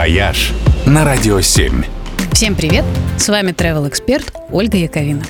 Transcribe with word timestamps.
«Вояж» 0.00 0.52
на 0.86 1.04
Радио 1.04 1.42
7. 1.42 1.84
Всем 2.32 2.54
привет! 2.54 2.86
С 3.18 3.28
вами 3.28 3.50
travel 3.50 3.86
эксперт 3.86 4.32
Ольга 4.50 4.78
Яковина. 4.78 5.24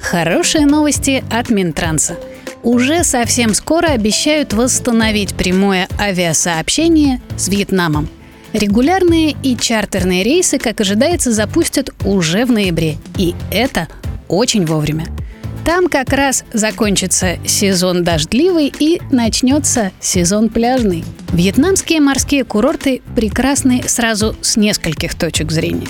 Хорошие 0.00 0.66
новости 0.66 1.22
от 1.30 1.50
Минтранса. 1.50 2.16
Уже 2.64 3.04
совсем 3.04 3.54
скоро 3.54 3.90
обещают 3.90 4.54
восстановить 4.54 5.36
прямое 5.36 5.86
авиасообщение 6.00 7.20
с 7.36 7.46
Вьетнамом. 7.46 8.08
Регулярные 8.52 9.36
и 9.44 9.56
чартерные 9.56 10.24
рейсы, 10.24 10.58
как 10.58 10.80
ожидается, 10.80 11.30
запустят 11.30 11.90
уже 12.04 12.44
в 12.44 12.50
ноябре. 12.50 12.96
И 13.16 13.36
это 13.52 13.86
очень 14.26 14.66
вовремя. 14.66 15.06
Там 15.68 15.88
как 15.88 16.14
раз 16.14 16.46
закончится 16.54 17.36
сезон 17.44 18.02
дождливый 18.02 18.72
и 18.78 19.02
начнется 19.10 19.92
сезон 20.00 20.48
пляжный. 20.48 21.04
Вьетнамские 21.34 22.00
морские 22.00 22.44
курорты 22.44 23.02
прекрасны 23.14 23.82
сразу 23.86 24.34
с 24.40 24.56
нескольких 24.56 25.14
точек 25.14 25.52
зрения. 25.52 25.88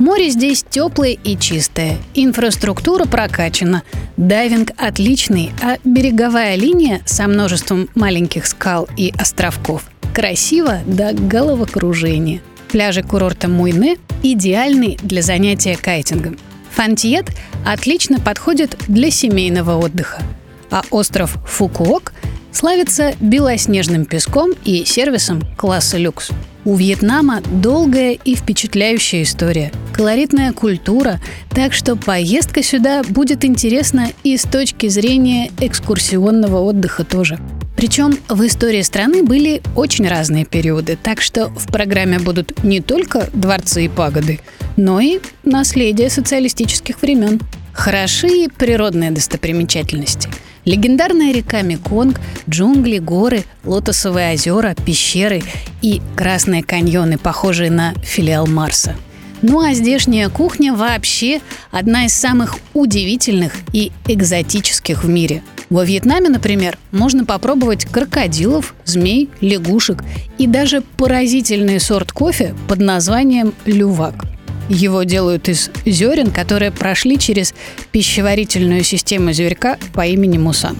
Море 0.00 0.30
здесь 0.30 0.64
теплое 0.68 1.12
и 1.12 1.38
чистое, 1.38 1.98
инфраструктура 2.16 3.04
прокачана, 3.04 3.84
дайвинг 4.16 4.72
отличный, 4.76 5.52
а 5.62 5.76
береговая 5.84 6.56
линия 6.56 7.00
со 7.06 7.28
множеством 7.28 7.88
маленьких 7.94 8.48
скал 8.48 8.88
и 8.96 9.14
островков 9.16 9.84
красиво 10.12 10.80
до 10.86 11.12
головокружения. 11.12 12.42
Пляжи 12.66 13.04
курорта 13.04 13.46
Муйне 13.46 13.96
идеальны 14.24 14.98
для 15.04 15.22
занятия 15.22 15.76
кайтингом– 15.76 16.36
Фантиет 16.74 17.26
отлично 17.64 18.20
подходит 18.20 18.76
для 18.88 19.10
семейного 19.10 19.76
отдыха, 19.76 20.22
а 20.70 20.82
остров 20.90 21.36
Фукуок 21.46 22.12
славится 22.52 23.14
белоснежным 23.20 24.04
песком 24.04 24.52
и 24.64 24.84
сервисом 24.84 25.42
класса 25.56 25.98
люкс. 25.98 26.30
У 26.64 26.76
Вьетнама 26.76 27.40
долгая 27.40 28.12
и 28.12 28.34
впечатляющая 28.34 29.22
история, 29.22 29.72
колоритная 29.94 30.52
культура, 30.52 31.18
так 31.50 31.72
что 31.72 31.96
поездка 31.96 32.62
сюда 32.62 33.02
будет 33.02 33.44
интересна 33.44 34.08
и 34.24 34.36
с 34.36 34.42
точки 34.42 34.88
зрения 34.88 35.50
экскурсионного 35.58 36.60
отдыха 36.60 37.04
тоже. 37.04 37.38
Причем 37.80 38.18
в 38.28 38.46
истории 38.46 38.82
страны 38.82 39.22
были 39.22 39.62
очень 39.74 40.06
разные 40.06 40.44
периоды, 40.44 40.98
так 41.02 41.22
что 41.22 41.48
в 41.48 41.66
программе 41.68 42.18
будут 42.18 42.62
не 42.62 42.82
только 42.82 43.30
дворцы 43.32 43.86
и 43.86 43.88
пагоды, 43.88 44.38
но 44.76 45.00
и 45.00 45.18
наследие 45.44 46.10
социалистических 46.10 47.00
времен. 47.00 47.40
Хороши 47.72 48.44
и 48.44 48.48
природные 48.48 49.12
достопримечательности. 49.12 50.28
Легендарная 50.66 51.32
река 51.32 51.62
Меконг, 51.62 52.20
джунгли, 52.46 52.98
горы, 52.98 53.44
лотосовые 53.64 54.34
озера, 54.34 54.76
пещеры 54.84 55.42
и 55.80 56.02
красные 56.16 56.62
каньоны, 56.62 57.16
похожие 57.16 57.70
на 57.70 57.94
филиал 58.02 58.46
Марса. 58.46 58.94
Ну 59.40 59.58
а 59.64 59.72
здешняя 59.72 60.28
кухня 60.28 60.74
вообще 60.74 61.40
одна 61.70 62.04
из 62.04 62.12
самых 62.12 62.58
удивительных 62.74 63.54
и 63.72 63.90
экзотических 64.06 65.02
в 65.02 65.08
мире– 65.08 65.42
во 65.70 65.84
Вьетнаме, 65.84 66.28
например, 66.28 66.76
можно 66.90 67.24
попробовать 67.24 67.84
крокодилов, 67.84 68.74
змей, 68.84 69.30
лягушек 69.40 70.02
и 70.36 70.48
даже 70.48 70.82
поразительный 70.96 71.78
сорт 71.78 72.10
кофе 72.12 72.54
под 72.68 72.80
названием 72.80 73.54
лювак. 73.64 74.24
Его 74.68 75.04
делают 75.04 75.48
из 75.48 75.70
зерен, 75.86 76.30
которые 76.30 76.70
прошли 76.72 77.18
через 77.18 77.54
пищеварительную 77.92 78.82
систему 78.82 79.32
зверька 79.32 79.78
по 79.94 80.06
имени 80.06 80.38
мусанг. 80.38 80.76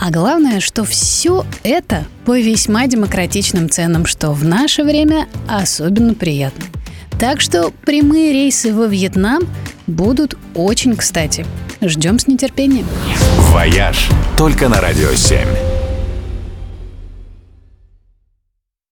А 0.00 0.10
главное, 0.10 0.60
что 0.60 0.84
все 0.84 1.46
это 1.62 2.04
по 2.26 2.38
весьма 2.38 2.86
демократичным 2.86 3.70
ценам, 3.70 4.04
что 4.04 4.32
в 4.32 4.44
наше 4.44 4.84
время 4.84 5.28
особенно 5.48 6.14
приятно. 6.14 6.64
Так 7.18 7.40
что 7.40 7.72
прямые 7.84 8.32
рейсы 8.32 8.74
во 8.74 8.86
Вьетнам 8.86 9.48
будут 9.86 10.36
очень 10.54 10.94
кстати. 10.94 11.46
Ждем 11.80 12.18
с 12.18 12.26
нетерпением. 12.26 12.86
«Вояж» 13.52 14.08
только 14.36 14.68
на 14.68 14.80
«Радио 14.80 15.10
7». 15.10 15.75